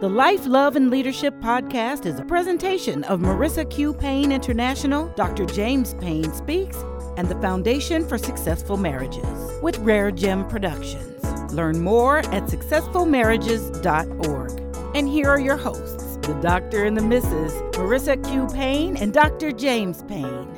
[0.00, 3.92] The Life, Love, and Leadership podcast is a presentation of Marissa Q.
[3.92, 5.44] Payne International, Dr.
[5.44, 6.76] James Payne Speaks,
[7.16, 11.24] and the Foundation for Successful Marriages with Rare Gem Productions.
[11.52, 14.50] Learn more at successfulmarriages.org.
[14.94, 17.72] And here are your hosts, the Doctor and the Mrs.
[17.72, 18.46] Marissa Q.
[18.54, 19.50] Payne and Dr.
[19.50, 20.57] James Payne.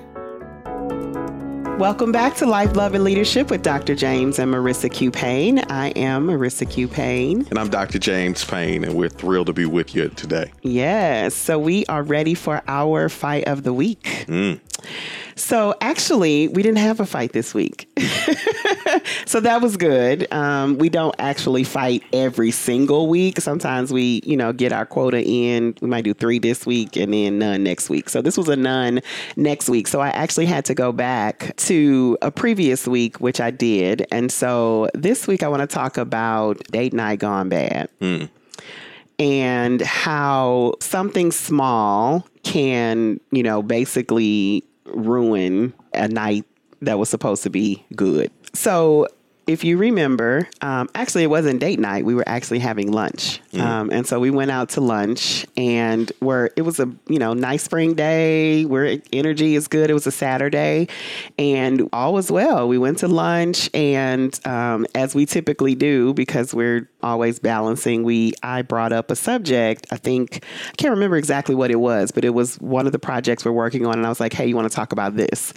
[1.81, 3.95] Welcome back to Life, Love, and Leadership with Dr.
[3.95, 5.11] James and Marissa Q.
[5.11, 5.61] Payne.
[5.71, 6.87] I am Marissa Q.
[6.89, 7.47] Payne.
[7.49, 7.99] And I'm Dr.
[7.99, 10.53] James Payne, and we're thrilled to be with you today.
[10.61, 11.35] Yes.
[11.35, 14.27] So we are ready for our fight of the week.
[14.29, 14.61] Mm.
[15.37, 17.89] So actually, we didn't have a fight this week.
[19.31, 20.27] so that was good.
[20.33, 23.41] Um, we don't actually fight every single week.
[23.41, 25.77] Sometimes we, you know, get our quota in.
[25.81, 28.09] We might do three this week and then none next week.
[28.09, 29.01] So this was a none
[29.37, 29.87] next week.
[29.87, 34.05] So I actually had to go back to a previous week, which I did.
[34.11, 37.89] And so this week I want to talk about date night gone bad.
[38.01, 38.29] Mm
[39.21, 46.47] and how something small can, you know, basically ruin a night
[46.81, 48.31] that was supposed to be good.
[48.55, 49.07] So
[49.47, 52.05] if you remember, um, actually, it wasn't date night.
[52.05, 53.61] We were actually having lunch, mm.
[53.61, 57.33] um, and so we went out to lunch, and where it was a you know
[57.33, 59.91] nice spring day, where energy is good.
[59.91, 60.89] It was a Saturday,
[61.39, 62.69] and all was well.
[62.69, 68.35] We went to lunch, and um, as we typically do, because we're always balancing, we
[68.43, 69.87] I brought up a subject.
[69.91, 72.99] I think I can't remember exactly what it was, but it was one of the
[72.99, 75.53] projects we're working on, and I was like, "Hey, you want to talk about this?"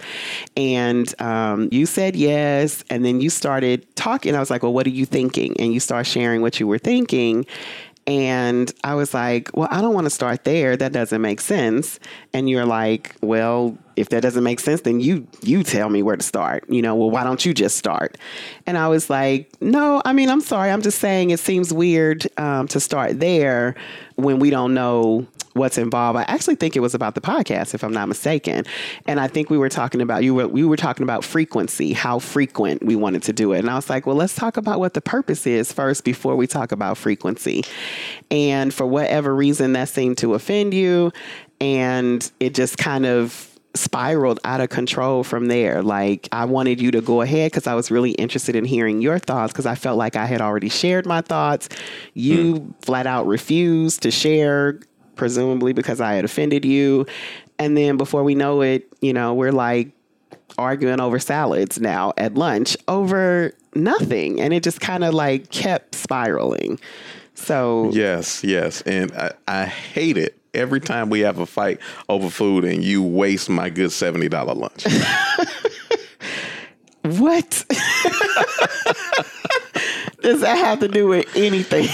[0.56, 4.34] And um, you said yes, and then you started talking.
[4.34, 5.54] I was like, well, what are you thinking?
[5.58, 7.46] And you start sharing what you were thinking.
[8.06, 10.76] And I was like, well, I don't want to start there.
[10.76, 11.98] That doesn't make sense.
[12.32, 16.16] And you're like, well, if that doesn't make sense, then you you tell me where
[16.16, 16.64] to start.
[16.68, 18.18] You know, well, why don't you just start?
[18.66, 20.70] And I was like, no, I mean, I'm sorry.
[20.70, 23.74] I'm just saying it seems weird um, to start there
[24.16, 26.18] when we don't know what's involved.
[26.18, 28.64] I actually think it was about the podcast, if I'm not mistaken.
[29.06, 32.18] And I think we were talking about you were we were talking about frequency, how
[32.18, 33.60] frequent we wanted to do it.
[33.60, 36.46] And I was like, well, let's talk about what the purpose is first before we
[36.46, 37.64] talk about frequency.
[38.30, 41.12] And for whatever reason that seemed to offend you,
[41.60, 45.82] and it just kind of spiraled out of control from there.
[45.82, 49.18] Like I wanted you to go ahead because I was really interested in hearing your
[49.18, 51.68] thoughts because I felt like I had already shared my thoughts.
[52.14, 52.84] You mm.
[52.84, 54.80] flat out refused to share
[55.16, 57.06] presumably because I had offended you.
[57.58, 59.90] And then before we know it, you know, we're like
[60.58, 64.40] arguing over salads now at lunch over nothing.
[64.40, 66.78] And it just kind of like kept spiraling.
[67.34, 68.82] So, yes, yes.
[68.82, 71.78] And I, I hate it every time we have a fight
[72.08, 74.84] over food and you waste my good $70 lunch.
[77.20, 77.64] what?
[80.22, 81.86] does that have to do with anything?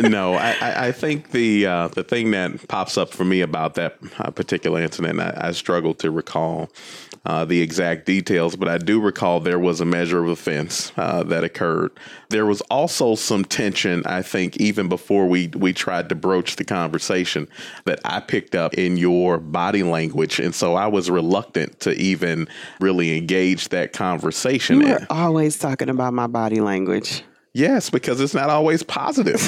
[0.00, 3.98] no, I, I, think the uh, the thing that pops up for me about that
[4.18, 6.70] uh, particular incident, I, I struggle to recall
[7.26, 11.22] uh, the exact details, but I do recall there was a measure of offense uh,
[11.24, 11.92] that occurred.
[12.30, 16.64] There was also some tension, I think, even before we we tried to broach the
[16.64, 17.46] conversation,
[17.84, 22.48] that I picked up in your body language, and so I was reluctant to even
[22.80, 24.80] really engage that conversation.
[24.80, 27.22] You were always talking about my body language.
[27.52, 29.40] Yes, because it's not always positive.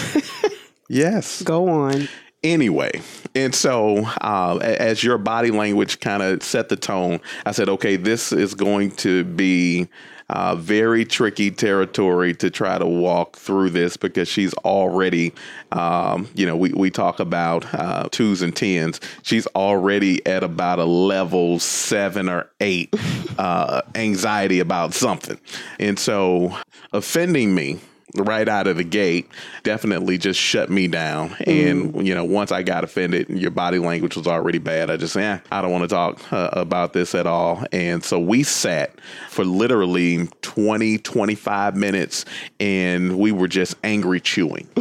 [0.89, 1.41] yes.
[1.43, 2.09] Go on
[2.45, 3.01] anyway
[3.35, 7.97] and so uh, as your body language kind of set the tone i said okay
[7.97, 9.89] this is going to be
[10.33, 15.31] uh, very tricky territory to try to walk through this because she's already,
[15.73, 18.99] um, you know, we, we talk about uh, twos and tens.
[19.23, 22.95] She's already at about a level seven or eight
[23.39, 25.39] uh, anxiety about something.
[25.79, 26.57] And so
[26.95, 27.81] offending me
[28.15, 29.29] right out of the gate
[29.63, 31.31] definitely just shut me down.
[31.31, 31.71] Mm.
[31.71, 34.91] And, you know, once I got offended, your body language was already bad.
[34.91, 37.65] I just, eh, I don't want to talk uh, about this at all.
[37.73, 38.93] And so we sat
[39.29, 42.25] for literally 20, 25 minutes
[42.61, 44.69] and we were just angry chewing.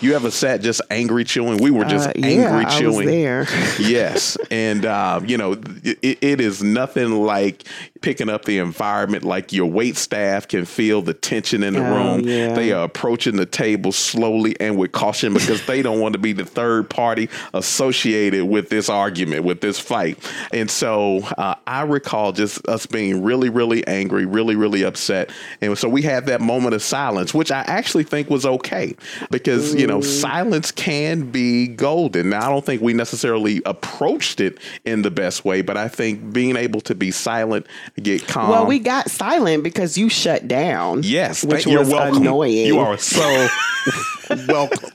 [0.00, 1.58] You ever sat just angry chewing?
[1.58, 3.06] We were just uh, yeah, angry chewing.
[3.06, 3.46] there.
[3.78, 7.64] yes, and uh, you know, it, it is nothing like
[8.00, 9.24] picking up the environment.
[9.24, 12.20] Like your wait staff can feel the tension in the oh, room.
[12.26, 12.54] Yeah.
[12.54, 16.32] They are approaching the table slowly and with caution because they don't want to be
[16.32, 20.18] the third party associated with this argument, with this fight.
[20.52, 25.30] And so uh, I recall just us being really, really angry, really, really upset,
[25.60, 28.96] and so we had that moment of silence, which I actually think was okay
[29.30, 32.30] because you know know, silence can be golden.
[32.30, 36.32] Now, I don't think we necessarily approached it in the best way, but I think
[36.32, 37.64] being able to be silent,
[38.02, 38.50] get calm.
[38.50, 41.04] Well, we got silent because you shut down.
[41.04, 42.22] Yes, which was welcome.
[42.22, 42.66] annoying.
[42.66, 43.20] You are so
[44.48, 44.90] welcome.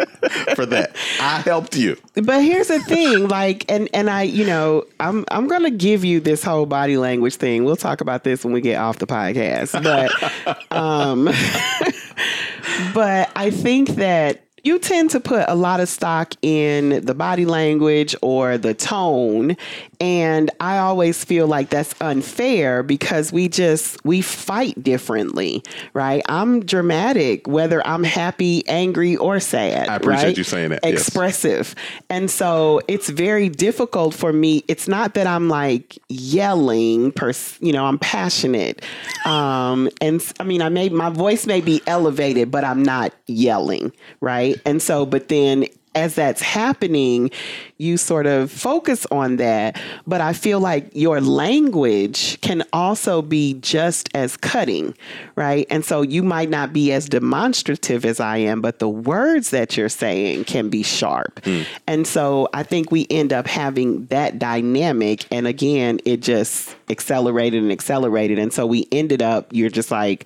[0.53, 0.93] for that.
[1.21, 1.95] I helped you.
[2.15, 6.19] But here's the thing, like, and and I, you know, I'm I'm gonna give you
[6.19, 7.63] this whole body language thing.
[7.63, 9.81] We'll talk about this when we get off the podcast.
[9.81, 11.23] But, um,
[12.93, 17.45] but I think that you tend to put a lot of stock in the body
[17.45, 19.55] language or the tone
[20.01, 25.63] and i always feel like that's unfair because we just we fight differently
[25.93, 30.37] right i'm dramatic whether i'm happy angry or sad i appreciate right?
[30.37, 32.05] you saying that expressive yes.
[32.09, 37.71] and so it's very difficult for me it's not that i'm like yelling per you
[37.71, 38.83] know i'm passionate
[39.25, 43.91] um and i mean i may my voice may be elevated but i'm not yelling
[44.21, 45.65] right and so, but then
[45.95, 47.31] as that's happening,
[47.77, 49.81] you sort of focus on that.
[50.05, 54.93] But I feel like your language can also be just as cutting,
[55.35, 55.65] right?
[55.69, 59.77] And so you might not be as demonstrative as I am, but the words that
[59.77, 61.41] you're saying can be sharp.
[61.41, 61.65] Mm.
[61.87, 65.25] And so I think we end up having that dynamic.
[65.31, 68.37] And again, it just accelerated and accelerated.
[68.37, 70.25] And so we ended up, you're just like,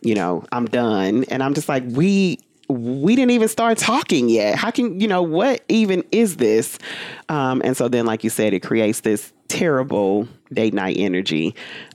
[0.00, 1.24] you know, I'm done.
[1.24, 2.38] And I'm just like, we,
[2.70, 4.56] we didn't even start talking yet.
[4.56, 6.78] How can, you know, what even is this?
[7.28, 11.54] Um, and so then, like you said, it creates this terrible date night energy,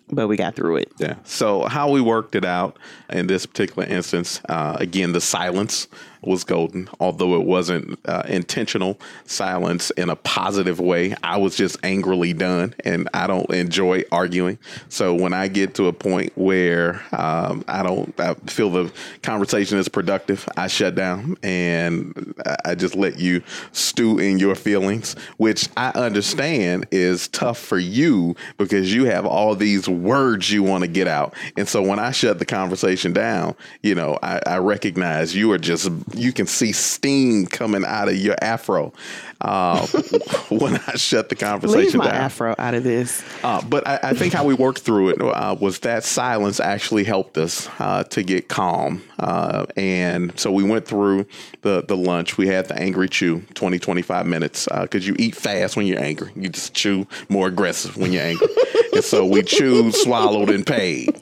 [0.10, 0.92] but we got through it.
[1.00, 1.16] Yeah.
[1.24, 2.78] So, how we worked it out
[3.10, 5.88] in this particular instance, uh, again, the silence
[6.26, 11.16] was golden, although it wasn't uh, intentional silence in a positive way.
[11.24, 14.58] I was just angrily done, and I don't enjoy arguing.
[14.90, 18.92] So when I get to a point where um, I don't I feel the
[19.22, 22.34] conversation is productive, I shut down and
[22.66, 28.36] I just let you stew in your feelings, which I understand is tough for you
[28.58, 31.34] because you have all these words you want to get out.
[31.58, 35.58] And so when I shut the conversation down, you know, I, I recognize you are
[35.58, 38.94] just you can see steam coming out of your afro
[39.42, 39.86] uh,
[40.50, 42.22] when I shut the conversation Leave my down.
[42.22, 43.24] afro out of this.
[43.44, 47.04] Uh, but I, I, think how we worked through it uh, was that silence actually
[47.04, 49.04] helped us uh, to get calm.
[49.20, 51.26] Uh, and so we went through
[51.62, 52.38] the, the lunch.
[52.38, 56.02] We had the angry chew, 20, 25 minutes, because uh, you eat fast when you're
[56.02, 56.32] angry.
[56.36, 58.48] You just chew more aggressive when you're angry.
[58.94, 61.22] and so we chewed, swallowed, and paid.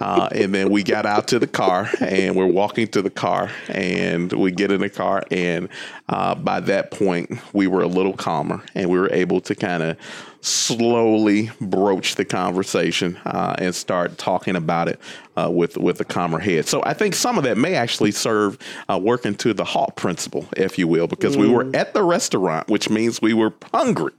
[0.00, 3.50] Uh, and then we got out to the car and we're walking to the car
[3.68, 5.24] and we get in the car.
[5.30, 5.68] And
[6.06, 9.96] by that point, we were a little calmer and we were able to kind of
[10.40, 15.00] slowly broach the conversation uh, and start talking about it
[15.38, 16.66] uh, with with a calmer head.
[16.66, 18.58] So I think some of that may actually serve
[18.88, 21.40] uh, working to the halt principle, if you will, because mm.
[21.40, 21.76] we were mm.
[21.76, 24.12] at the restaurant, which means we were hungry,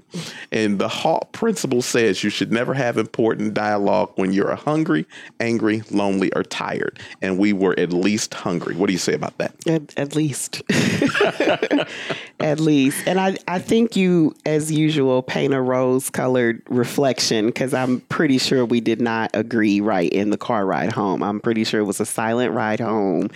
[0.51, 5.05] and the halt principle says you should never have important dialogue when you're hungry,
[5.39, 6.99] angry, lonely, or tired.
[7.21, 8.75] And we were at least hungry.
[8.75, 9.53] What do you say about that?
[9.67, 10.61] At, at least,
[12.39, 17.73] at least, and I I think you, as usual, paint a rose colored reflection because
[17.73, 21.23] I'm pretty sure we did not agree right in the car ride home.
[21.23, 23.29] I'm pretty sure it was a silent ride home,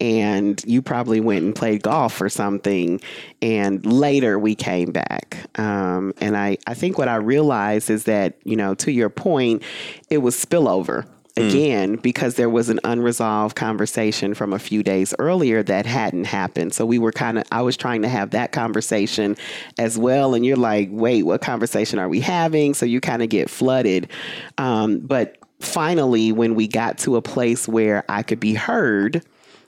[0.00, 3.00] and you probably went and played golf or something.
[3.42, 5.38] And later we came back.
[5.58, 9.62] Um, and I, I think what I realized is that, you know, to your point,
[10.10, 11.06] it was spillover.
[11.36, 12.02] Again mm.
[12.02, 16.72] because there was an unresolved conversation from a few days earlier that hadn't happened.
[16.74, 19.36] So we were kind of, I was trying to have that conversation
[19.78, 20.34] as well.
[20.34, 22.74] And you're like, wait, what conversation are we having?
[22.74, 24.10] So you kind of get flooded.
[24.58, 29.22] Um, but finally, when we got to a place where I could be heard,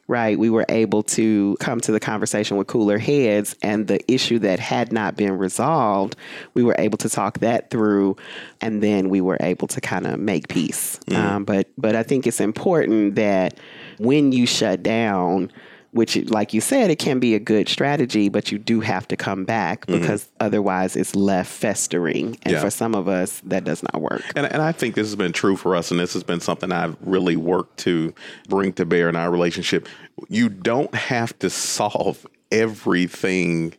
[0.09, 4.39] right, we were able to come to the conversation with cooler heads and the issue
[4.41, 6.17] that had not been resolved,
[6.55, 8.17] we were able to talk that through
[8.63, 10.99] and then we were able to kind of make peace.
[11.07, 11.17] Mm.
[11.17, 13.59] Um, but but I think it's important that
[13.99, 15.53] when you shut down,
[15.93, 19.17] which like you said it can be a good strategy but you do have to
[19.17, 20.01] come back mm-hmm.
[20.01, 20.47] because mm-hmm.
[20.47, 22.61] otherwise it's left festering and yeah.
[22.61, 25.33] for some of us that does not work and, and i think this has been
[25.33, 28.13] true for us and this has been something i've really worked to
[28.49, 29.89] bring to bear in our relationship
[30.29, 33.75] you don't have to solve everything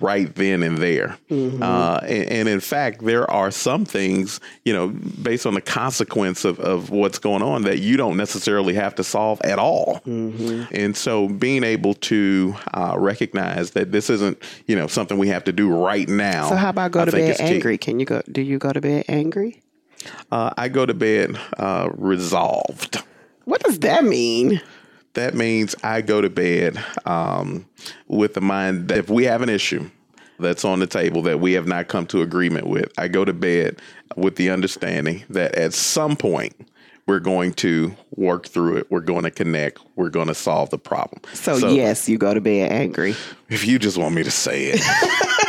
[0.00, 1.16] right then and there.
[1.30, 1.62] Mm-hmm.
[1.62, 6.44] Uh, and, and, in fact, there are some things, you know, based on the consequence
[6.44, 10.00] of, of what's going on that you don't necessarily have to solve at all.
[10.06, 10.74] Mm-hmm.
[10.74, 15.44] And so being able to uh, recognize that this isn't, you know, something we have
[15.44, 16.48] to do right now.
[16.48, 17.78] So how about go I to bed angry?
[17.78, 17.84] Key.
[17.84, 19.62] Can you go, do you go to bed angry?
[20.30, 23.02] Uh, I go to bed uh, resolved.
[23.44, 24.60] What does that mean?
[25.14, 27.66] That means I go to bed um,
[28.08, 29.90] with the mind that if we have an issue
[30.38, 33.32] that's on the table that we have not come to agreement with, I go to
[33.32, 33.80] bed
[34.16, 36.54] with the understanding that at some point
[37.06, 38.90] we're going to work through it.
[38.90, 39.80] We're going to connect.
[39.96, 41.20] We're going to solve the problem.
[41.34, 43.16] So, so yes, you go to bed angry.
[43.48, 44.80] If you just want me to say it.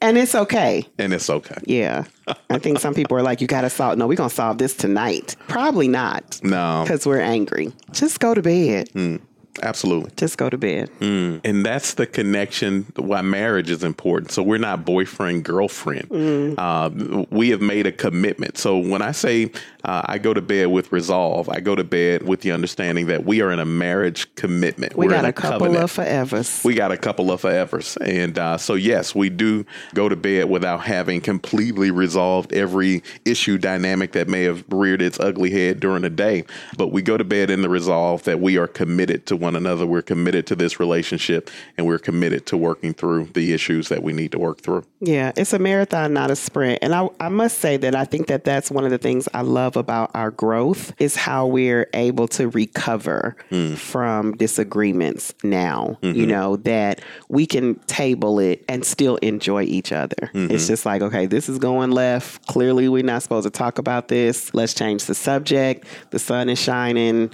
[0.00, 0.86] and it's okay.
[0.98, 1.58] And it's okay.
[1.64, 2.04] Yeah.
[2.48, 3.98] I think some people are like, you got to solve.
[3.98, 5.36] No, we're going to solve this tonight.
[5.48, 6.40] Probably not.
[6.42, 6.82] No.
[6.84, 7.72] Because we're angry.
[7.92, 8.88] Just go to bed.
[8.90, 9.20] Mm.
[9.62, 10.10] Absolutely.
[10.16, 10.90] Just go to bed.
[11.00, 11.40] Mm.
[11.44, 14.30] And that's the connection why marriage is important.
[14.32, 16.08] So we're not boyfriend, girlfriend.
[16.08, 16.54] Mm.
[16.56, 18.58] Uh, we have made a commitment.
[18.58, 19.50] So when I say
[19.84, 23.24] uh, I go to bed with resolve, I go to bed with the understanding that
[23.24, 24.96] we are in a marriage commitment.
[24.96, 25.84] We we're got a, a couple covenant.
[25.84, 26.64] of forevers.
[26.64, 27.96] We got a couple of forevers.
[28.00, 33.58] And uh, so, yes, we do go to bed without having completely resolved every issue
[33.58, 36.44] dynamic that may have reared its ugly head during the day.
[36.76, 39.86] But we go to bed in the resolve that we are committed to one another.
[39.86, 44.12] We're committed to this relationship and we're committed to working through the issues that we
[44.12, 44.84] need to work through.
[45.00, 46.80] Yeah, it's a marathon, not a sprint.
[46.82, 49.42] And I, I must say that I think that that's one of the things I
[49.42, 53.76] love about our growth is how we're able to recover mm.
[53.76, 55.98] from disagreements now.
[56.02, 56.18] Mm-hmm.
[56.18, 60.30] You know, that we can table it and still enjoy each other.
[60.34, 60.52] Mm-hmm.
[60.52, 62.46] It's just like, okay, this is going left.
[62.46, 64.52] Clearly, we're not supposed to talk about this.
[64.54, 65.86] Let's change the subject.
[66.10, 67.30] The sun is shining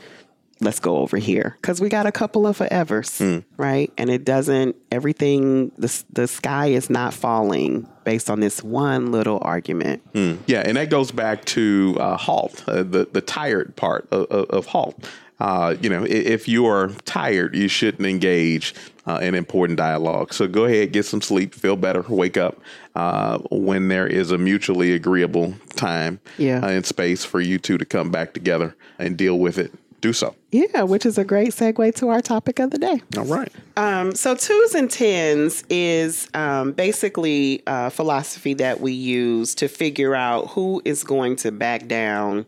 [0.61, 3.45] let's go over here because we got a couple of forevers, mm.
[3.57, 3.93] right?
[3.99, 4.77] And it doesn't.
[4.91, 10.03] Everything the the sky is not falling based on this one little argument.
[10.13, 10.39] Mm.
[10.47, 14.51] Yeah, and that goes back to uh, halt, uh, the the tired part of, of,
[14.51, 15.09] of halt.
[15.39, 18.75] Uh, you know, if you are tired, you shouldn't engage
[19.07, 20.33] uh, in important dialogue.
[20.33, 22.59] So go ahead, get some sleep, feel better, wake up
[22.95, 26.61] uh, when there is a mutually agreeable time yeah.
[26.61, 29.75] Uh, and space for you two to come back together and deal with it
[30.07, 30.35] do so.
[30.53, 33.03] Yeah, which is a great segue to our topic of the day.
[33.17, 33.53] All right.
[33.77, 40.15] Um, so, twos and tens is um, basically a philosophy that we use to figure
[40.15, 42.47] out who is going to back down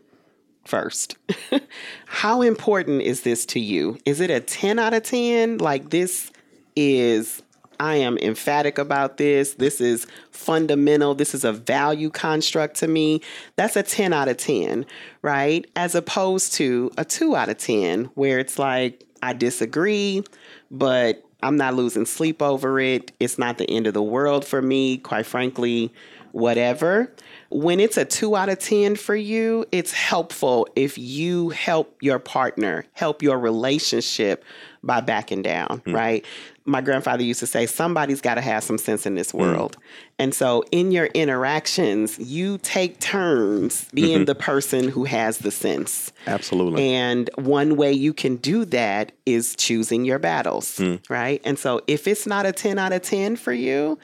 [0.65, 1.17] first.
[2.05, 3.97] How important is this to you?
[4.05, 5.57] Is it a 10 out of 10?
[5.57, 6.31] Like, this
[6.75, 7.43] is
[7.79, 9.53] I am emphatic about this.
[9.53, 11.15] This is fundamental.
[11.15, 13.21] This is a value construct to me.
[13.55, 14.85] That's a 10 out of 10,
[15.21, 15.69] right?
[15.75, 20.23] As opposed to a 2 out of 10, where it's like, I disagree,
[20.69, 23.11] but I'm not losing sleep over it.
[23.19, 25.93] It's not the end of the world for me, quite frankly,
[26.31, 27.13] whatever.
[27.49, 32.19] When it's a two out of 10 for you, it's helpful if you help your
[32.19, 34.43] partner, help your relationship
[34.83, 35.93] by backing down, mm.
[35.93, 36.25] right?
[36.65, 39.39] My grandfather used to say, somebody's got to have some sense in this mm.
[39.39, 39.77] world.
[39.77, 39.81] Mm.
[40.19, 44.25] And so in your interactions, you take turns being mm-hmm.
[44.25, 46.11] the person who has the sense.
[46.27, 46.93] Absolutely.
[46.93, 50.99] And one way you can do that is choosing your battles, mm.
[51.09, 51.41] right?
[51.43, 53.97] And so if it's not a 10 out of 10 for you,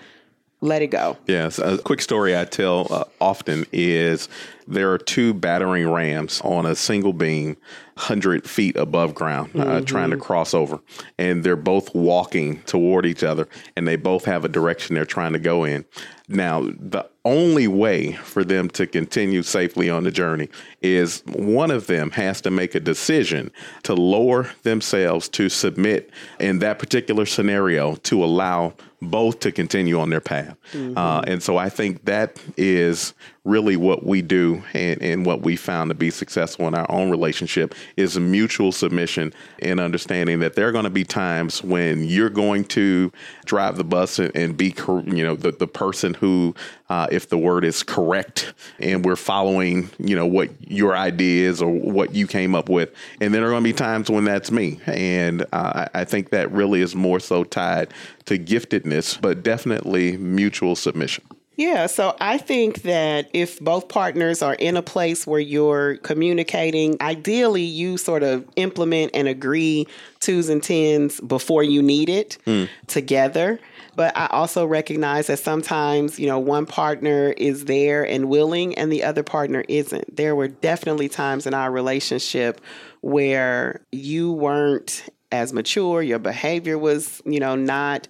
[0.66, 1.18] let it go.
[1.28, 1.60] Yes.
[1.60, 4.28] A quick story I tell uh, often is
[4.68, 7.58] there are two battering rams on a single beam,
[7.96, 9.86] 100 feet above ground, uh, mm-hmm.
[9.86, 10.80] trying to cross over.
[11.18, 13.48] And they're both walking toward each other,
[13.78, 15.86] and they both have a direction they're trying to go in.
[16.28, 20.50] Now, the only way for them to continue safely on the journey
[20.82, 23.52] is one of them has to make a decision
[23.84, 26.10] to lower themselves to submit
[26.40, 30.58] in that particular scenario to allow both to continue on their path.
[30.74, 30.98] Mm-hmm.
[30.98, 33.14] Uh, and so I think that is
[33.46, 37.12] really what we do and, and what we found to be successful in our own
[37.12, 42.30] relationship is mutual submission and understanding that there are going to be times when you're
[42.30, 43.12] going to
[43.46, 44.74] drive the bus and, and be,
[45.06, 46.56] you know, the, the person who,
[46.90, 51.62] uh, if the word is correct and we're following, you know, what your idea is
[51.62, 52.92] or what you came up with.
[53.22, 54.80] And then there are going to be times when that's me.
[54.88, 57.94] And uh, I think that really is more so tied
[58.26, 61.24] to giftedness, but definitely mutual submission.
[61.58, 66.98] Yeah, so I think that if both partners are in a place where you're communicating,
[67.00, 69.88] ideally you sort of implement and agree
[70.20, 72.68] twos and tens before you need it mm.
[72.88, 73.60] together.
[73.96, 78.92] But I also recognize that sometimes, you know, one partner is there and willing and
[78.92, 80.14] the other partner isn't.
[80.14, 82.60] There were definitely times in our relationship
[83.00, 88.08] where you weren't as mature, your behavior was, you know, not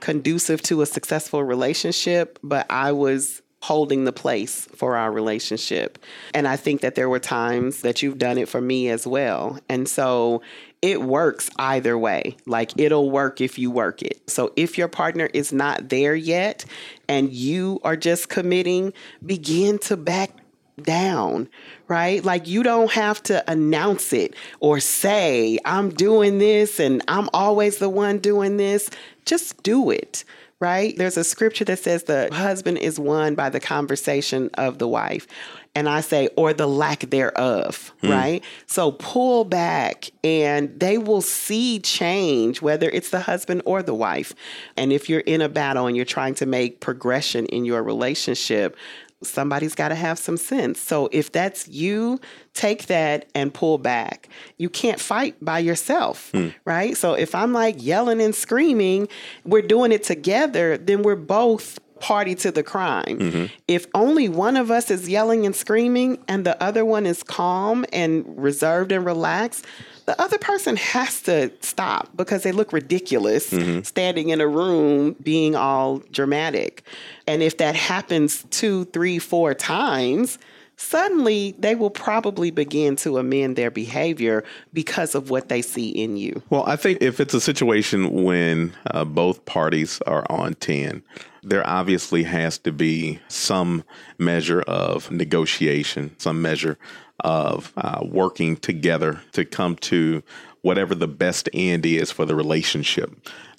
[0.00, 5.98] conducive to a successful relationship, but I was holding the place for our relationship.
[6.32, 9.58] And I think that there were times that you've done it for me as well.
[9.68, 10.42] And so
[10.80, 12.36] it works either way.
[12.46, 14.30] Like it'll work if you work it.
[14.30, 16.64] So if your partner is not there yet
[17.08, 18.92] and you are just committing,
[19.26, 20.37] begin to back
[20.82, 21.48] down,
[21.88, 22.24] right?
[22.24, 27.78] Like you don't have to announce it or say, I'm doing this and I'm always
[27.78, 28.90] the one doing this.
[29.24, 30.24] Just do it
[30.60, 30.96] right?
[30.96, 35.26] There's a scripture that says the husband is won by the conversation of the wife.
[35.74, 38.10] And I say, or the lack thereof, mm.
[38.10, 38.44] right?
[38.66, 44.34] So pull back and they will see change, whether it's the husband or the wife.
[44.76, 48.76] And if you're in a battle and you're trying to make progression in your relationship,
[49.22, 50.80] somebody's got to have some sense.
[50.80, 52.20] So if that's you,
[52.54, 54.28] take that and pull back.
[54.58, 56.48] You can't fight by yourself, hmm.
[56.64, 56.96] right?
[56.96, 59.08] So if I'm like yelling and screaming,
[59.44, 63.18] we're doing it together, then we're both party to the crime.
[63.18, 63.46] Mm-hmm.
[63.66, 67.84] If only one of us is yelling and screaming and the other one is calm
[67.92, 69.66] and reserved and relaxed,
[70.08, 73.82] the other person has to stop because they look ridiculous mm-hmm.
[73.82, 76.82] standing in a room being all dramatic.
[77.26, 80.38] And if that happens two, three, four times,
[80.78, 86.16] suddenly they will probably begin to amend their behavior because of what they see in
[86.16, 86.42] you.
[86.48, 91.02] Well, I think if it's a situation when uh, both parties are on 10,
[91.42, 93.84] there obviously has to be some
[94.16, 96.78] measure of negotiation, some measure
[97.20, 100.22] of uh, working together to come to
[100.62, 103.10] whatever the best end is for the relationship.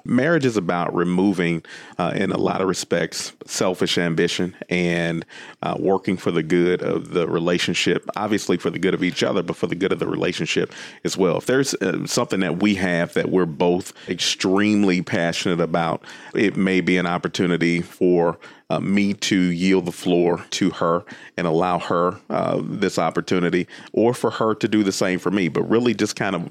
[0.06, 1.64] Marriage is about removing,
[1.98, 5.26] uh, in a lot of respects, selfish ambition and
[5.62, 9.44] uh, working for the good of the relationship, obviously for the good of each other,
[9.44, 10.74] but for the good of the relationship
[11.04, 11.38] as well.
[11.38, 16.82] If there's uh, something that we have that we're both extremely passionate about, it may
[16.82, 21.04] be an opportunity for uh, me to yield the floor to her
[21.38, 25.48] and allow her uh, this opportunity, or for her to do the same for me.
[25.48, 26.48] But really, just kind of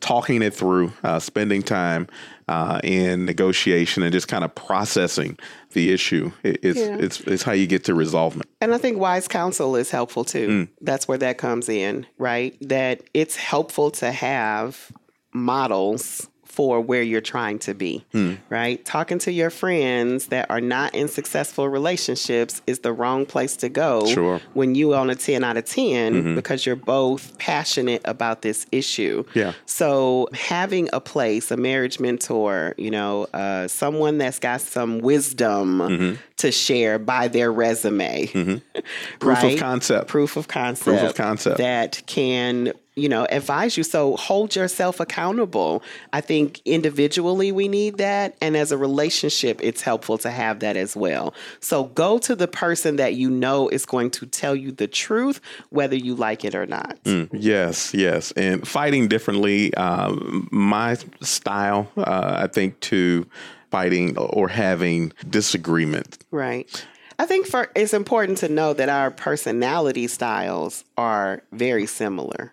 [0.00, 2.08] talking it through, uh, spending time
[2.48, 5.38] uh, in negotiation, and just kind of processing
[5.72, 6.32] the issue.
[6.42, 6.96] It, it's, yeah.
[6.98, 8.48] it's it's how you get to resolvement.
[8.60, 10.48] And I think wise counsel is helpful too.
[10.48, 10.68] Mm.
[10.80, 12.56] That's where that comes in, right?
[12.60, 14.90] That it's helpful to have
[15.32, 18.34] models for where you're trying to be, hmm.
[18.50, 18.84] right?
[18.84, 23.70] Talking to your friends that are not in successful relationships is the wrong place to
[23.70, 24.38] go sure.
[24.52, 26.34] when you on a 10 out of 10 mm-hmm.
[26.34, 29.24] because you're both passionate about this issue.
[29.32, 29.54] Yeah.
[29.64, 35.78] So having a place, a marriage mentor, you know, uh, someone that's got some wisdom
[35.78, 36.20] mm-hmm.
[36.36, 38.26] to share by their resume.
[38.26, 38.80] Mm-hmm.
[39.20, 39.54] Proof right?
[39.54, 40.08] of concept.
[40.08, 40.84] Proof of concept.
[40.84, 41.56] Proof of concept.
[41.56, 43.82] That can you know, advise you.
[43.82, 45.82] So hold yourself accountable.
[46.12, 48.36] I think individually we need that.
[48.40, 51.34] And as a relationship, it's helpful to have that as well.
[51.60, 55.40] So go to the person that you know is going to tell you the truth,
[55.70, 57.02] whether you like it or not.
[57.04, 58.32] Mm, yes, yes.
[58.32, 60.14] And fighting differently, uh,
[60.50, 63.26] my style, uh, I think, to
[63.70, 66.18] fighting or having disagreement.
[66.30, 66.86] Right.
[67.18, 72.52] I think for it's important to know that our personality styles are very similar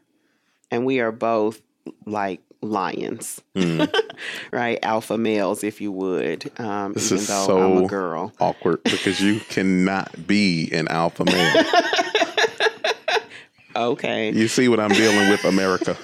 [0.71, 1.61] and we are both
[2.05, 3.91] like lions, mm.
[4.51, 4.79] right?
[4.83, 6.51] Alpha males, if you would.
[6.59, 8.33] Um, this is so I'm a girl.
[8.39, 11.63] awkward because you cannot be an alpha male.
[13.93, 14.31] okay.
[14.31, 15.97] You see what I'm dealing with, America.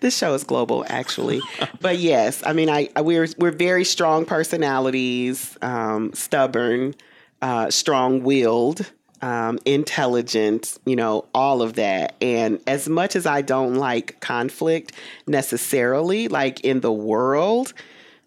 [0.00, 1.40] this show is global, actually.
[1.80, 6.94] but yes, I mean, I, I we're we're very strong personalities, um, stubborn,
[7.42, 8.90] uh, strong willed
[9.22, 12.14] um, intelligent, you know, all of that.
[12.20, 14.92] And as much as I don't like conflict
[15.26, 17.72] necessarily, like in the world,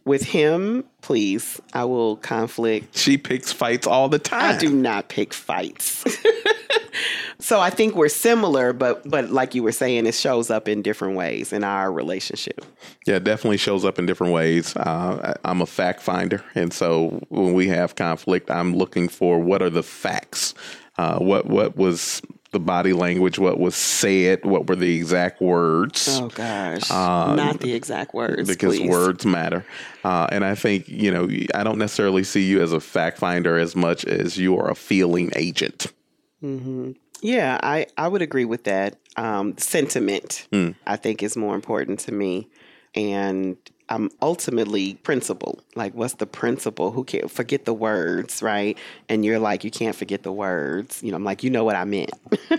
[0.06, 2.98] with him, please, I will conflict.
[2.98, 4.56] She picks fights all the time.
[4.56, 6.04] I do not pick fights.
[7.40, 10.82] so I think we're similar, but but like you were saying, it shows up in
[10.82, 12.66] different ways in our relationship.
[13.06, 14.76] Yeah, definitely shows up in different ways.
[14.76, 19.62] Uh, I'm a fact finder, and so when we have conflict, I'm looking for what
[19.62, 20.54] are the facts
[20.98, 22.22] uh, what what was
[22.54, 26.08] the body language, what was said, what were the exact words.
[26.22, 28.90] Oh gosh, um, not the exact words because please.
[28.90, 29.66] words matter.
[30.04, 33.58] Uh, and I think you know I don't necessarily see you as a fact finder
[33.58, 35.88] as much as you are a feeling agent.
[36.42, 36.92] Mm-hmm.
[37.22, 38.98] Yeah, I I would agree with that.
[39.16, 40.76] Um, sentiment, mm.
[40.88, 42.50] I think, is more important to me,
[42.96, 43.58] and
[43.90, 45.60] I'm ultimately principle.
[45.76, 46.92] Like, what's the principle?
[46.92, 48.78] Who can't forget the words, right?
[49.10, 51.04] And you're like, you can't forget the words.
[51.04, 52.12] You know, I'm like, you know what I meant.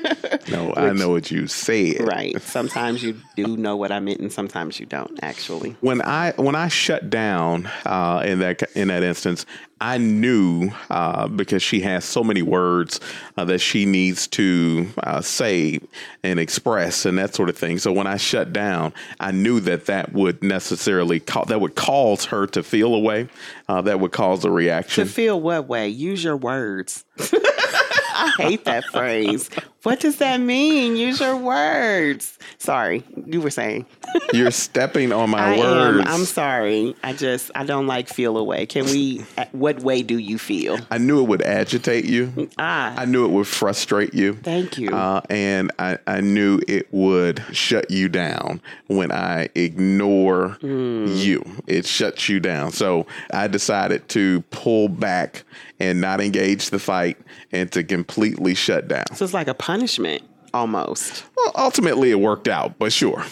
[0.50, 2.06] no, Which, I know what you said.
[2.06, 2.40] Right.
[2.42, 5.18] Sometimes you do know what I meant, and sometimes you don't.
[5.22, 9.46] Actually, when I when I shut down uh, in that in that instance,
[9.84, 13.00] I knew uh, because she has so many words
[13.36, 15.78] uh, that she needs to uh, say
[16.22, 17.76] and express and that sort of thing.
[17.76, 22.24] So when I shut down, I knew that that would necessarily ca- that would cause
[22.24, 23.28] her to feel a way.
[23.68, 25.04] Uh, that would cause a reaction.
[25.04, 25.88] To feel what way?
[25.88, 27.04] Use your words.
[28.14, 29.50] I hate that phrase.
[29.82, 30.96] What does that mean?
[30.96, 32.38] Use your words.
[32.56, 33.84] Sorry, you were saying.
[34.32, 36.00] You're stepping on my I words.
[36.00, 36.06] am.
[36.08, 36.96] I'm sorry.
[37.02, 38.64] I just I don't like feel away.
[38.64, 39.26] Can we?
[39.52, 40.78] What way do you feel?
[40.90, 42.48] I knew it would agitate you.
[42.58, 44.34] Ah, I knew it would frustrate you.
[44.36, 44.88] Thank you.
[44.88, 51.06] Uh, and I, I knew it would shut you down when I ignore Hmm.
[51.08, 51.44] you.
[51.66, 52.70] It shuts you down.
[52.72, 55.44] So I decided to pull back
[55.84, 57.18] and not engage the fight
[57.52, 59.04] and to completely shut down.
[59.14, 61.24] so it's like a punishment almost.
[61.36, 63.24] Well, ultimately, it worked out, but sure.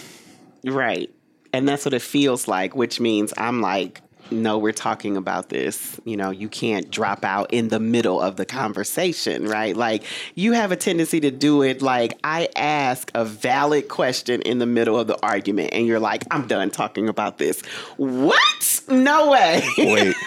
[0.64, 1.10] Right.
[1.52, 6.00] And that's what it feels like, which means I'm like, no, we're talking about this.
[6.04, 9.76] You know, you can't drop out in the middle of the conversation, right?
[9.76, 14.58] Like, you have a tendency to do it like I ask a valid question in
[14.58, 17.60] the middle of the argument, and you're like, I'm done talking about this.
[17.96, 18.80] What?
[18.88, 19.62] No way.
[19.78, 20.14] Wait.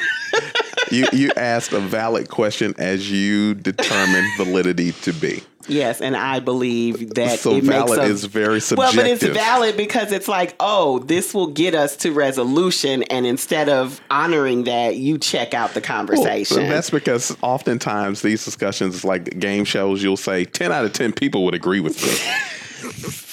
[0.96, 5.44] you you asked a valid question as you determine validity to be.
[5.68, 8.98] Yes, and I believe that So it makes valid a, is very subjective.
[8.98, 13.26] Well, but it's valid because it's like, oh, this will get us to resolution, and
[13.26, 16.58] instead of honoring that, you check out the conversation.
[16.58, 21.14] Well, that's because oftentimes these discussions, like game shows, you'll say 10 out of 10
[21.14, 23.12] people would agree with you.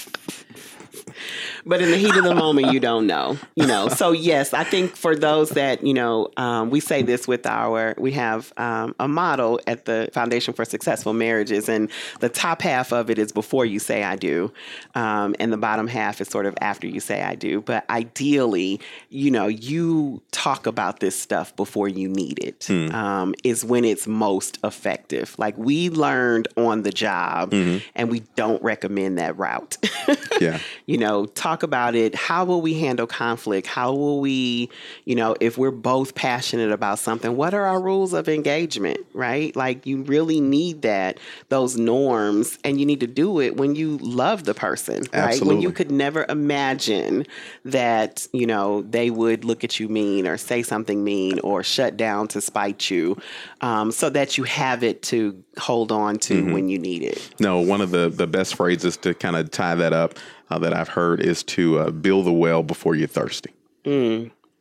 [1.64, 3.88] but in the heat of the moment, you don't know, you know.
[3.88, 7.94] So yes, I think for those that you know, um, we say this with our,
[7.98, 12.92] we have um, a model at the Foundation for Successful Marriages, and the top half
[12.92, 14.53] of it is before you say I do,
[14.94, 17.61] um, and the bottom half is sort of after you say I do.
[17.61, 22.68] But ideally, you know, you talk about this stuff before you need it.
[22.92, 25.35] Um, is when it's most effective.
[25.38, 29.77] Like we learned on the job, and we don't recommend that route.
[30.40, 30.58] Yeah.
[30.86, 32.16] you know, talk about it.
[32.16, 33.68] How will we handle conflict?
[33.68, 34.68] How will we,
[35.04, 39.54] you know, if we're both passionate about something, what are our rules of engagement, right?
[39.54, 43.98] Like you really need that, those norms, and you need to do it when you
[43.98, 45.40] love the person, right?
[45.46, 47.24] When you could never imagine
[47.64, 51.96] that, you know, they would look at you mean or say something mean or shut
[51.96, 53.16] down to spite you,
[53.60, 57.30] um, so that you have it to hold on to when you need it.
[57.38, 60.14] No, one of the, the best phrases to kind of tie that up
[60.50, 63.52] uh, that I've heard is to uh, build the well before you're thirsty.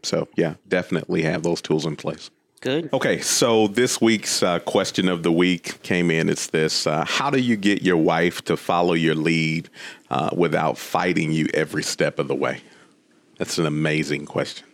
[0.04, 2.32] So, yeah, definitely have those tools in place.
[2.62, 2.94] Good.
[2.94, 6.30] Okay, so this week's uh, question of the week came in.
[6.30, 9.68] It's this uh, How do you get your wife to follow your lead
[10.12, 12.62] uh, without fighting you every step of the way?
[13.40, 14.68] That's an amazing question.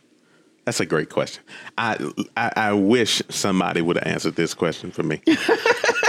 [0.65, 1.43] That's a great question.
[1.77, 5.21] I, I, I wish somebody would have answered this question for me.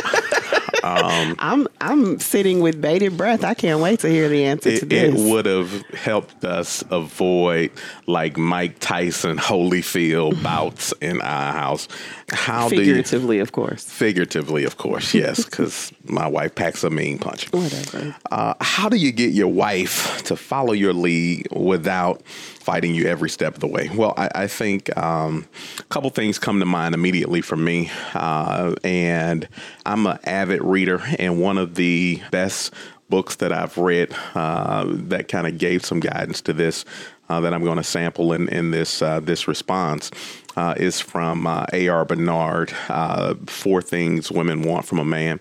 [0.96, 3.44] Um, I'm I'm sitting with bated breath.
[3.44, 5.14] I can't wait to hear the answer to It, this.
[5.20, 7.70] it would have helped us avoid
[8.06, 11.88] like Mike Tyson Holyfield bouts in our house.
[12.30, 13.84] How do you, Figuratively, of course.
[13.84, 17.50] figuratively, of course, yes, because my wife packs a mean punch.
[17.52, 18.14] Whatever.
[18.30, 23.30] Uh, how do you get your wife to follow your lead without fighting you every
[23.30, 23.90] step of the way?
[23.94, 25.46] Well, I, I think um,
[25.78, 27.90] a couple things come to mind immediately for me.
[28.12, 29.48] Uh, and
[29.86, 32.74] I'm an avid reader, and one of the best
[33.08, 36.84] books that I've read uh, that kind of gave some guidance to this
[37.28, 40.10] uh, that I'm going to sample in, in this, uh, this response.
[40.58, 42.04] Uh, is from uh, A.R.
[42.04, 45.38] Bernard, uh, Four Things Women Want from a Man.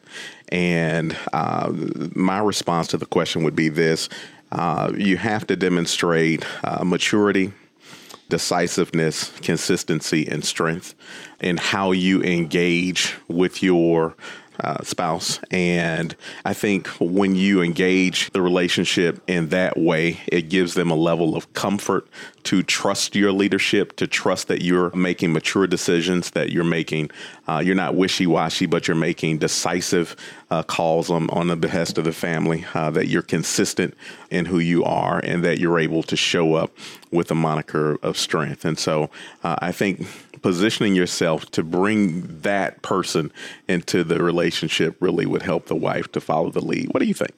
[0.49, 1.73] And uh,
[2.13, 4.09] my response to the question would be this
[4.51, 7.51] uh, you have to demonstrate uh, maturity,
[8.29, 10.93] decisiveness, consistency, and strength
[11.41, 14.15] in how you engage with your
[14.63, 15.39] uh, spouse.
[15.51, 16.15] And
[16.45, 21.35] I think when you engage the relationship in that way, it gives them a level
[21.35, 22.07] of comfort
[22.43, 27.11] to trust your leadership, to trust that you're making mature decisions, that you're making,
[27.47, 30.15] uh, you're not wishy washy, but you're making decisive
[30.49, 33.93] uh, calls on, on the behest of the family, uh, that you're consistent
[34.29, 36.71] in who you are, and that you're able to show up
[37.11, 38.63] with a moniker of strength.
[38.63, 39.09] And so
[39.43, 40.07] uh, I think
[40.41, 43.31] positioning yourself to bring that person
[43.67, 46.89] into the relationship really would help the wife to follow the lead.
[46.93, 47.33] What do you think?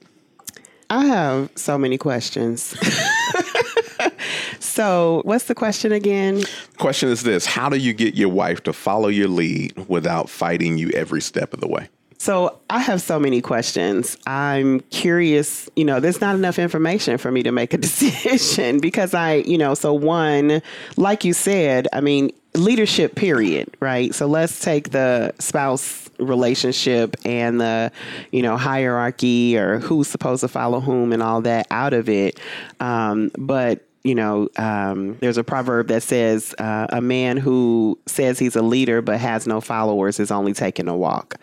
[0.89, 2.75] I have so many questions.
[4.59, 6.43] so, what's the question again?
[6.77, 10.77] Question is this How do you get your wife to follow your lead without fighting
[10.77, 11.89] you every step of the way?
[12.19, 14.17] So, I have so many questions.
[14.27, 19.13] I'm curious, you know, there's not enough information for me to make a decision because
[19.13, 20.61] I, you know, so one,
[20.97, 24.13] like you said, I mean, leadership period, right?
[24.13, 27.91] So let's take the spouse relationship and the,
[28.31, 32.39] you know, hierarchy or who's supposed to follow whom and all that out of it.
[32.79, 38.39] Um, but you know, um, there's a proverb that says uh, a man who says
[38.39, 41.35] he's a leader but has no followers is only taking a walk,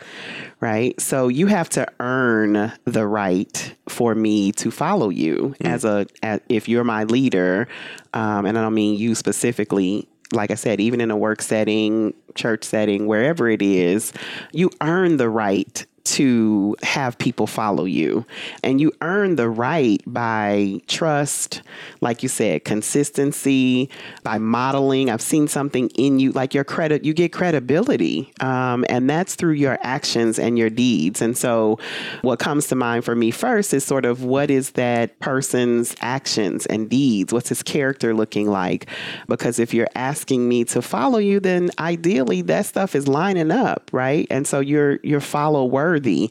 [0.61, 0.99] right?
[1.01, 5.67] So you have to earn the right for me to follow you mm.
[5.69, 7.69] as a as, if you're my leader,
[8.15, 10.09] um, and I don't mean you specifically.
[10.33, 14.13] Like I said, even in a work setting, church setting, wherever it is,
[14.51, 18.25] you earn the right to have people follow you.
[18.63, 21.63] And you earn the right by trust,
[22.01, 23.91] like you said, consistency,
[24.23, 25.11] by modeling.
[25.11, 28.33] I've seen something in you, like your credit, you get credibility.
[28.41, 31.21] Um, and that's through your actions and your deeds.
[31.21, 31.79] And so,
[32.23, 36.67] what comes to mind for me first is sort of what is that person's actions
[36.67, 37.33] and deeds?
[37.33, 38.87] What's his character looking like?
[39.27, 43.91] Because if you're asking me to follow you, then ideally that stuff is lining up,
[43.93, 44.27] right?
[44.31, 46.31] And so you're, you're follow worthy worthy.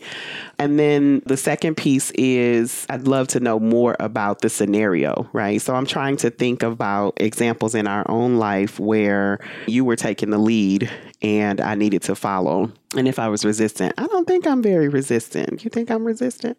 [0.59, 5.61] And then the second piece is I'd love to know more about the scenario, right?
[5.61, 10.29] So I'm trying to think about examples in our own life where you were taking
[10.29, 10.89] the lead
[11.21, 12.71] and I needed to follow.
[12.95, 15.63] And if I was resistant, I don't think I'm very resistant.
[15.63, 16.57] You think I'm resistant?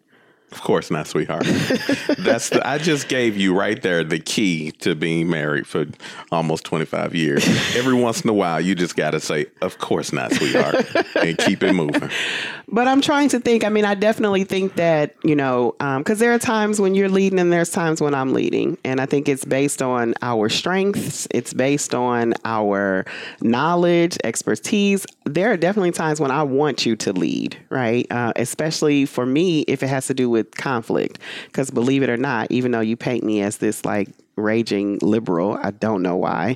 [0.51, 1.43] Of course not, sweetheart.
[2.19, 5.85] That's the, I just gave you right there the key to being married for
[6.31, 7.45] almost 25 years.
[7.75, 10.85] Every once in a while, you just got to say, "Of course not, sweetheart,"
[11.17, 12.09] and keep it moving.
[12.69, 13.63] But I'm trying to think.
[13.63, 17.09] I mean, I definitely think that you know, because um, there are times when you're
[17.09, 21.27] leading, and there's times when I'm leading, and I think it's based on our strengths.
[21.31, 23.05] It's based on our
[23.41, 25.05] knowledge, expertise.
[25.23, 28.05] There are definitely times when I want you to lead, right?
[28.11, 31.19] Uh, especially for me, if it has to do with conflict.
[31.45, 35.59] Because believe it or not, even though you paint me as this like raging liberal.
[35.61, 36.55] I don't know why.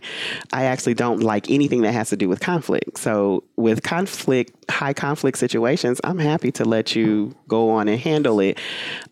[0.54, 3.00] I actually don't like anything that has to do with conflict.
[3.00, 8.40] So, with conflict, high conflict situations, I'm happy to let you go on and handle
[8.40, 8.58] it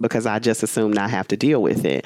[0.02, 2.06] because I just assume not have to deal with it.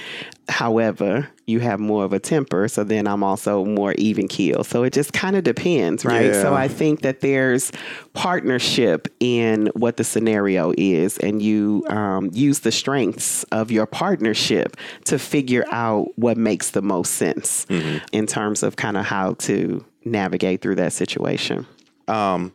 [0.50, 4.64] However, you have more of a temper, so then I'm also more even keel.
[4.64, 6.34] So it just kind of depends, right?
[6.34, 6.42] Yeah.
[6.42, 7.72] So I think that there's
[8.14, 14.76] partnership in what the scenario is, and you um, use the strengths of your partnership
[15.06, 18.04] to figure out what makes the most sense mm-hmm.
[18.12, 21.66] in terms of kind of how to navigate through that situation.
[22.08, 22.52] Um,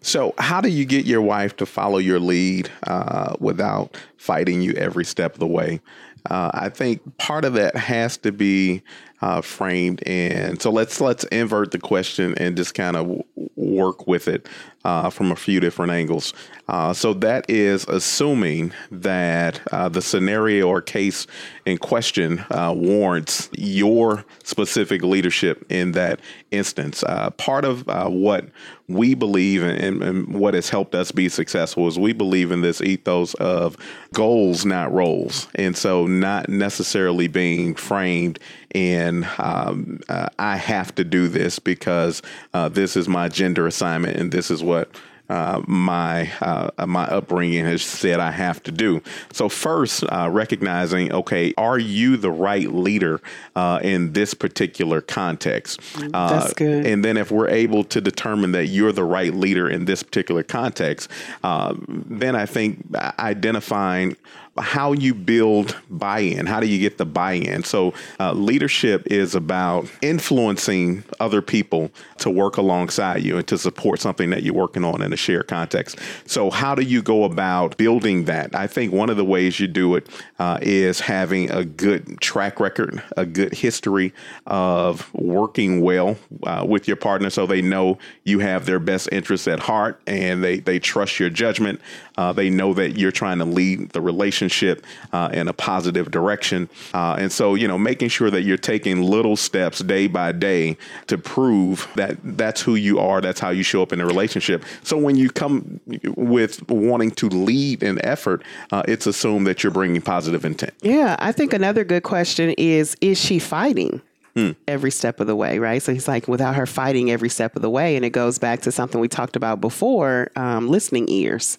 [0.00, 4.72] so, how do you get your wife to follow your lead uh, without fighting you
[4.72, 5.80] every step of the way?
[6.28, 8.82] Uh, I think part of that has to be
[9.20, 10.58] uh, framed in.
[10.60, 13.24] So let's let's invert the question and just kind of w-
[13.56, 14.48] work with it
[14.84, 16.32] uh, from a few different angles.
[16.68, 21.26] Uh, so that is assuming that uh, the scenario or case
[21.66, 27.02] in question uh, warrants your specific leadership in that instance.
[27.02, 28.48] Uh, part of what
[28.88, 32.80] we believe and, and, what has helped us be successful is we believe in this
[32.80, 33.76] ethos of
[34.14, 35.48] goals, not roles.
[35.54, 38.38] And so, not necessarily being framed
[38.74, 42.22] in um, uh, I have to do this because
[42.54, 44.90] uh, this is my gender assignment and this is what
[45.28, 49.02] uh, my uh, my upbringing has said I have to do.
[49.30, 53.20] So first, uh, recognizing, okay, are you the right leader
[53.54, 55.80] uh, in this particular context?
[56.14, 56.86] Uh, That's good.
[56.86, 60.42] And then if we're able to determine that you're the right leader in this particular
[60.42, 61.10] context,
[61.42, 62.86] then I think
[63.18, 64.16] identifying
[64.60, 67.62] how you build buy-in how do you get the buy-in?
[67.62, 74.00] So uh, leadership is about influencing other people to work alongside you and to support
[74.00, 75.98] something that you're working on in a shared context.
[76.26, 78.54] So how do you go about building that?
[78.54, 82.58] I think one of the ways you do it uh, is having a good track
[82.58, 84.12] record a good history
[84.46, 89.46] of working well uh, with your partner so they know you have their best interests
[89.46, 91.80] at heart and they, they trust your judgment.
[92.16, 96.10] Uh, they know that you're trying to lead the relationship relationship uh, in a positive
[96.10, 96.68] direction.
[96.94, 100.76] Uh, and so, you know, making sure that you're taking little steps day by day
[101.06, 104.64] to prove that that's who you are, that's how you show up in a relationship.
[104.82, 105.80] So when you come
[106.16, 110.72] with wanting to lead an effort, uh, it's assumed that you're bringing positive intent.
[110.82, 114.00] Yeah, I think another good question is Is she fighting?
[114.38, 114.50] Hmm.
[114.68, 115.82] every step of the way, right?
[115.82, 117.96] So he's like, without her fighting every step of the way.
[117.96, 121.58] And it goes back to something we talked about before um, listening ears,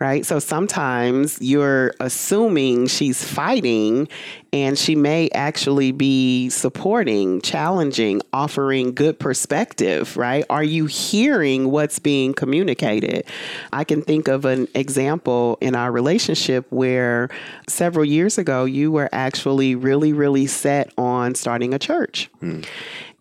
[0.00, 0.24] right?
[0.24, 4.08] So sometimes you're assuming she's fighting
[4.54, 10.44] and she may actually be supporting, challenging, offering good perspective, right?
[10.48, 13.24] Are you hearing what's being communicated?
[13.72, 17.30] I can think of an example in our relationship where
[17.66, 22.30] several years ago you were actually really, really set on starting a church.
[22.38, 22.60] Hmm.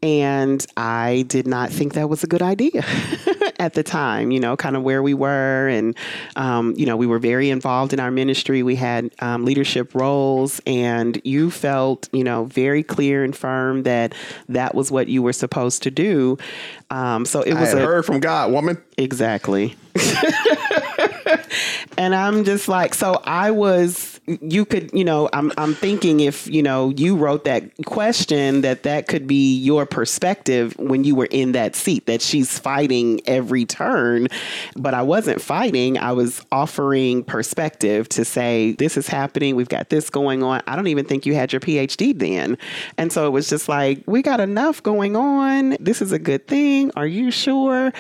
[0.04, 2.84] And I did not think that was a good idea
[3.64, 5.70] at the time, you know, kind of where we were.
[5.70, 5.96] And,
[6.36, 8.62] um, you know, we were very involved in our ministry.
[8.62, 14.14] We had um, leadership roles, and you felt, you know, very clear and firm that
[14.50, 16.38] that was what you were supposed to do.
[16.90, 18.84] Um, so it was I a, heard from God, woman.
[18.98, 19.76] Exactly.
[21.98, 26.48] and I'm just like, so I was you could, you know, I'm I'm thinking if,
[26.48, 31.28] you know, you wrote that question that that could be your perspective when you were
[31.30, 34.28] in that seat that she's fighting every turn,
[34.76, 35.98] but I wasn't fighting.
[35.98, 40.62] I was offering perspective to say this is happening, we've got this going on.
[40.68, 42.58] I don't even think you had your PhD then.
[42.98, 45.76] And so it was just like, we got enough going on.
[45.80, 46.92] This is a good thing.
[46.96, 47.92] Are you sure?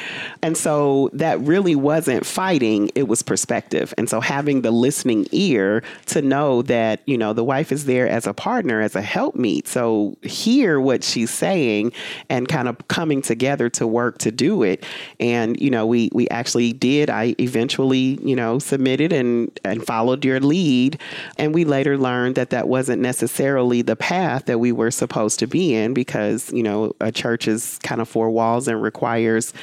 [0.41, 3.93] And so that really wasn't fighting, it was perspective.
[3.97, 8.07] And so having the listening ear to know that, you know, the wife is there
[8.07, 9.67] as a partner, as a helpmeet.
[9.67, 11.91] So hear what she's saying
[12.29, 14.83] and kind of coming together to work to do it.
[15.19, 17.09] And, you know, we we actually did.
[17.09, 20.99] I eventually, you know, submitted and and followed your lead.
[21.37, 25.47] And we later learned that that wasn't necessarily the path that we were supposed to
[25.47, 29.53] be in because, you know, a church is kind of four walls and requires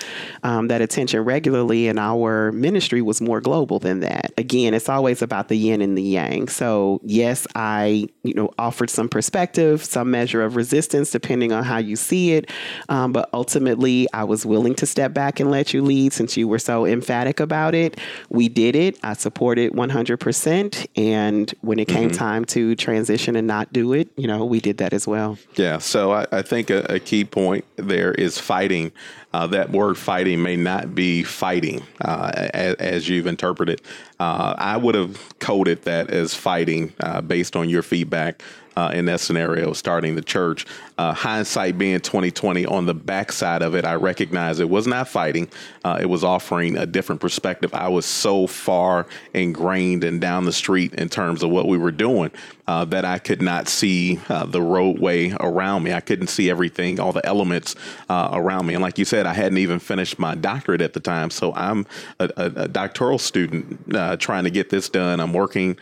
[0.43, 1.89] um, that attention regularly.
[1.89, 4.33] And our ministry was more global than that.
[4.39, 6.40] Again, it's always about the yin and the yang.
[6.49, 11.79] So, yes, I, you know, offered some perspective, some measure of resistance, depending on how
[11.79, 12.51] you see it.
[12.89, 16.49] Um, but ultimately, I was willing to step back and let you lead since you
[16.49, 17.99] were so emphatic about it.
[18.29, 18.99] We did it.
[19.03, 20.87] I supported 100%.
[20.97, 22.19] And when it came mm-hmm.
[22.19, 25.39] time to transition and not do it, you know, we did that as well.
[25.57, 25.79] Yeah.
[25.79, 28.93] So, I, I think a, a key point there is fighting
[29.33, 33.81] uh, that word fighting may not be fighting uh, as, as, you've interpreted.
[34.21, 38.43] Uh, I would have coded that as fighting uh, based on your feedback
[38.81, 40.65] uh, in that scenario, starting the church.
[40.97, 45.51] Uh, hindsight being 2020, on the backside of it, I recognize it was not fighting.
[45.85, 47.75] Uh, it was offering a different perspective.
[47.75, 51.93] I was so far ingrained and down the street in terms of what we were
[51.93, 52.31] doing
[52.67, 55.93] uh, that I could not see uh, the roadway around me.
[55.93, 57.77] I couldn't see everything, all the elements
[58.09, 58.75] uh, around me.
[58.75, 61.31] And like you said, I hadn't even finished my doctorate at the time.
[61.31, 61.87] So I'm
[62.19, 63.91] a, a, a doctoral student
[64.21, 65.21] trying to get this done.
[65.21, 65.79] I'm working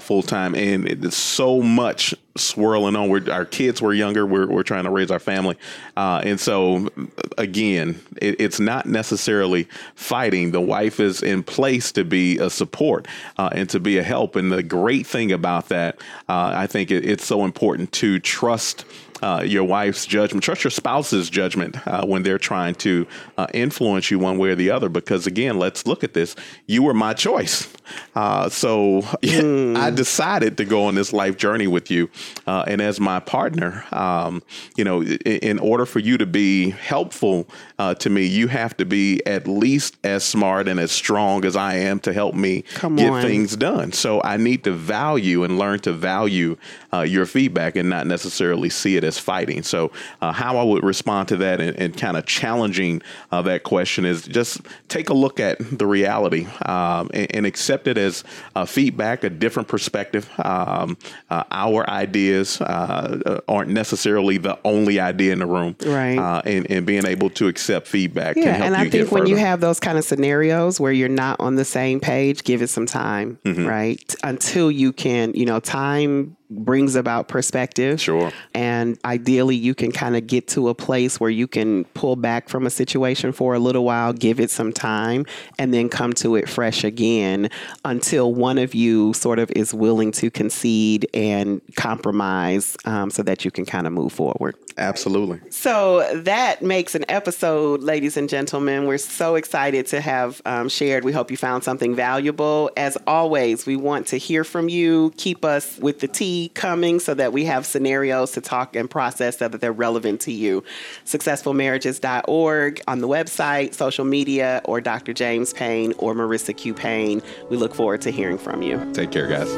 [0.00, 3.08] full time, and it's so much swirling on.
[3.08, 4.26] We're, our kids were younger.
[4.26, 5.56] We're, we're trying to raise our family.
[5.96, 6.88] Uh, and so,
[7.36, 10.52] again, it, it's not necessarily fighting.
[10.52, 14.36] The wife is in place to be a support uh, and to be a help.
[14.36, 18.84] And the great thing about that, uh, I think it, it's so important to trust
[19.22, 24.10] uh, your wife's judgment, trust your spouse's judgment uh, when they're trying to uh, influence
[24.10, 24.88] you one way or the other.
[24.88, 26.36] Because again, let's look at this.
[26.66, 27.72] You were my choice.
[28.14, 29.76] Uh, so mm.
[29.76, 32.10] I decided to go on this life journey with you.
[32.46, 34.42] Uh, and as my partner, um,
[34.76, 38.76] you know, in, in, order for you to be helpful uh, to me, you have
[38.76, 42.62] to be at least as smart and as strong as I am to help me
[42.74, 43.22] Come get on.
[43.22, 43.92] things done.
[43.92, 46.56] So I need to value and learn to value
[47.04, 49.64] your feedback and not necessarily see it as fighting.
[49.64, 49.90] So,
[50.22, 54.04] uh, how I would respond to that and, and kind of challenging uh, that question
[54.04, 58.22] is just take a look at the reality um, and, and, accept it as
[58.66, 60.28] feedback, a different perspective.
[60.38, 60.96] Um,
[61.30, 66.18] uh, our ideas uh, aren't necessarily the only idea in the room, right?
[66.18, 68.36] Uh, and, and being able to accept feedback.
[68.36, 71.56] Yeah, and I think when you have those kind of scenarios where you're not on
[71.56, 73.66] the same page, give it some time, mm-hmm.
[73.66, 74.14] right?
[74.22, 78.00] Until you can, you know, time brings about perspective.
[78.00, 78.32] Sure.
[78.54, 82.48] And ideally, you can kind of get to a place where you can pull back
[82.48, 85.26] from a situation for a little while, give it some time,
[85.58, 87.50] and then come to it fresh again
[87.84, 93.44] until one of you sort of is willing to concede and compromise um, so that
[93.44, 94.56] you can kind of move forward.
[94.78, 95.40] Absolutely.
[95.50, 98.86] So that makes an episode, ladies and gentlemen.
[98.86, 101.04] We're so excited to have um, shared.
[101.04, 102.70] We hope you found something valuable.
[102.76, 105.12] As always, we want to hear from you.
[105.16, 109.38] Keep us with the tea coming so that we have scenarios to talk and process
[109.38, 110.62] so that they're relevant to you.
[111.04, 115.12] Successfulmarriages.org on the website, social media, or Dr.
[115.12, 116.74] James Payne or Marissa Q.
[116.74, 117.20] Payne.
[117.50, 118.88] We look forward to hearing from you.
[118.92, 119.52] Take care, guys.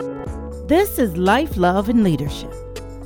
[0.67, 2.53] This is Life, Love, and Leadership.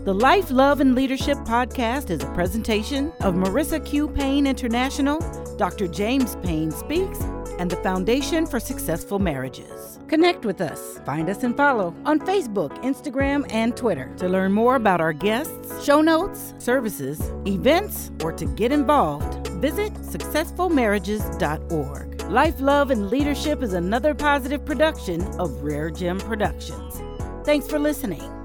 [0.05, 4.09] The Life, Love, and Leadership podcast is a presentation of Marissa Q.
[4.09, 5.19] Payne International,
[5.57, 5.89] Dr.
[5.89, 7.21] James Payne Speaks,
[7.59, 9.99] and the Foundation for Successful Marriages.
[10.09, 11.01] Connect with us.
[11.07, 15.85] Find us and follow on Facebook, Instagram, and Twitter to learn more about our guests,
[15.85, 19.49] show notes, services, events, or to get involved.
[19.63, 22.23] Visit successfulmarriages.org.
[22.31, 27.01] Life, Love, and Leadership is another positive production of Rare Gem Productions.
[27.45, 28.44] Thanks for listening.